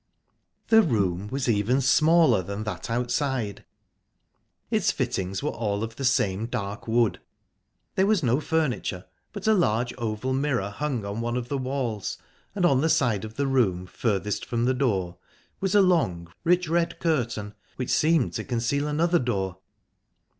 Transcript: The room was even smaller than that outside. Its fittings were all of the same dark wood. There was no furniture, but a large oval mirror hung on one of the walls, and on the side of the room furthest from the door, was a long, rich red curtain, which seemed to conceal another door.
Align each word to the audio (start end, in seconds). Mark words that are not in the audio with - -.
The 0.69 0.81
room 0.81 1.27
was 1.27 1.47
even 1.47 1.79
smaller 1.79 2.41
than 2.41 2.63
that 2.63 2.89
outside. 2.89 3.65
Its 4.71 4.91
fittings 4.91 5.43
were 5.43 5.51
all 5.51 5.83
of 5.83 5.95
the 5.95 6.03
same 6.05 6.47
dark 6.47 6.87
wood. 6.87 7.21
There 7.93 8.07
was 8.07 8.23
no 8.23 8.39
furniture, 8.39 9.05
but 9.31 9.45
a 9.45 9.53
large 9.53 9.93
oval 9.99 10.33
mirror 10.33 10.71
hung 10.71 11.05
on 11.05 11.21
one 11.21 11.37
of 11.37 11.49
the 11.49 11.57
walls, 11.59 12.17
and 12.55 12.65
on 12.65 12.81
the 12.81 12.89
side 12.89 13.23
of 13.23 13.35
the 13.35 13.45
room 13.45 13.85
furthest 13.85 14.43
from 14.43 14.65
the 14.65 14.73
door, 14.73 15.19
was 15.59 15.75
a 15.75 15.81
long, 15.81 16.33
rich 16.43 16.67
red 16.67 16.97
curtain, 16.99 17.53
which 17.75 17.91
seemed 17.91 18.33
to 18.33 18.43
conceal 18.43 18.87
another 18.87 19.19
door. 19.19 19.59